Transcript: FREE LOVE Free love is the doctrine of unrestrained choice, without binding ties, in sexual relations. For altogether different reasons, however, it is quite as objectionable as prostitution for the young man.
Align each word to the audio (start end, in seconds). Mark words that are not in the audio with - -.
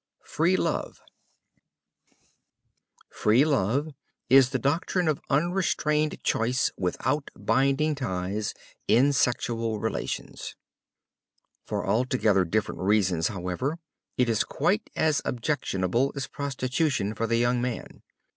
FREE 0.25 0.57
LOVE 0.57 0.99
Free 3.11 3.45
love 3.45 3.89
is 4.31 4.49
the 4.49 4.57
doctrine 4.57 5.07
of 5.07 5.21
unrestrained 5.29 6.23
choice, 6.23 6.71
without 6.75 7.29
binding 7.37 7.93
ties, 7.93 8.55
in 8.87 9.13
sexual 9.13 9.79
relations. 9.79 10.55
For 11.65 11.85
altogether 11.85 12.45
different 12.45 12.81
reasons, 12.81 13.27
however, 13.27 13.77
it 14.17 14.27
is 14.27 14.43
quite 14.43 14.89
as 14.95 15.21
objectionable 15.23 16.13
as 16.15 16.25
prostitution 16.25 17.13
for 17.13 17.27
the 17.27 17.37
young 17.37 17.61
man. 17.61 18.01